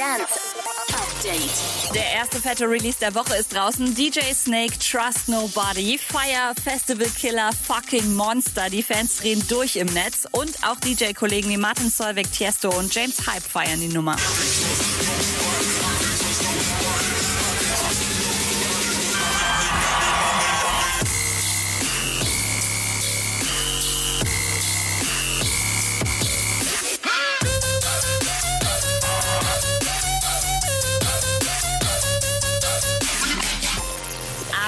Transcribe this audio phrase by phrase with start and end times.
[0.00, 0.40] Dance
[0.94, 1.94] Update.
[1.94, 3.94] Der erste fette Release der Woche ist draußen.
[3.94, 8.70] DJ Snake, Trust Nobody, Fire, Festival Killer, Fucking Monster.
[8.70, 10.26] Die Fans drehen durch im Netz.
[10.30, 14.16] Und auch DJ-Kollegen wie Martin Solveig, Tiesto und James Hype feiern die Nummer.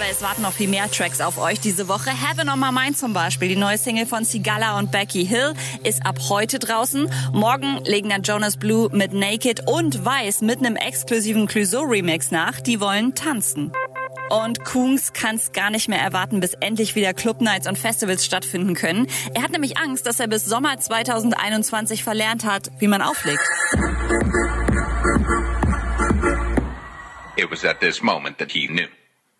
[0.00, 2.10] Aber es warten noch viel mehr Tracks auf euch diese Woche.
[2.10, 6.06] Heaven on My Mind zum Beispiel, die neue Single von Sigala und Becky Hill, ist
[6.06, 7.10] ab heute draußen.
[7.32, 12.60] Morgen legen dann Jonas Blue mit Naked und Weiß mit einem exklusiven Clouseau-Remix nach.
[12.60, 13.72] Die wollen tanzen.
[14.30, 19.08] Und Kungs kann's gar nicht mehr erwarten, bis endlich wieder Clubnights und Festivals stattfinden können.
[19.34, 23.42] Er hat nämlich Angst, dass er bis Sommer 2021 verlernt hat, wie man auflegt.
[27.36, 28.86] It was at this moment that he knew.